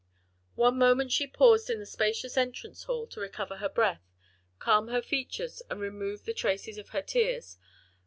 [0.55, 4.01] One moment she paused in the spacious entrance hall, to recover her breath,
[4.57, 7.59] calm her features, and remove the traces of her tears.